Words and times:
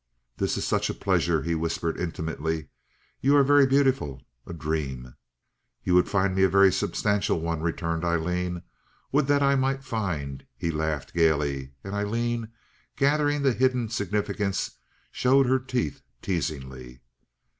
"This 0.37 0.57
is 0.57 0.65
such 0.65 0.89
a 0.89 0.95
pleasure," 0.95 1.43
he 1.43 1.53
whispered, 1.53 1.99
intimately. 1.99 2.69
"You 3.19 3.35
are 3.35 3.43
very 3.43 3.67
beautiful—a 3.67 4.53
dream!" 4.55 5.13
"You 5.83 5.93
would 5.93 6.09
find 6.09 6.33
me 6.33 6.41
a 6.41 6.49
very 6.49 6.71
substantial 6.71 7.39
one," 7.39 7.61
returned 7.61 8.03
Aileen. 8.03 8.63
"Would 9.11 9.27
that 9.27 9.43
I 9.43 9.53
might 9.53 9.83
find," 9.83 10.43
he 10.57 10.71
laughed, 10.71 11.13
gaily; 11.13 11.73
and 11.83 11.93
Aileen, 11.93 12.47
gathering 12.95 13.43
the 13.43 13.53
hidden 13.53 13.89
significance, 13.89 14.71
showed 15.11 15.45
her 15.45 15.59
teeth 15.59 16.01
teasingly. 16.23 17.01